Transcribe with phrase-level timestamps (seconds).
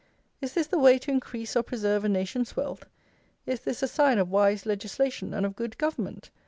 [0.41, 2.87] Is this the way to increase or preserve a nation's wealth?
[3.45, 6.31] Is this a sign of wise legislation and of good government?